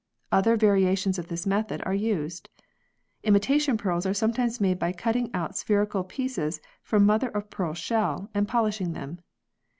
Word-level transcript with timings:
Other 0.31 0.57
variations 0.57 1.19
of 1.19 1.27
this 1.27 1.45
method 1.45 1.79
are 1.85 1.93
used. 1.93 2.49
Imitation 3.21 3.77
pearls 3.77 4.03
are 4.07 4.15
sometimes 4.15 4.59
made 4.59 4.79
by 4.79 4.93
cutting 4.93 5.29
out 5.31 5.55
spherical 5.55 6.03
pieces 6.03 6.59
from 6.81 7.05
mother 7.05 7.29
of 7.29 7.51
pearl 7.51 7.75
shell 7.75 8.27
and 8.33 8.47
polishing 8.47 8.93
them. 8.93 9.19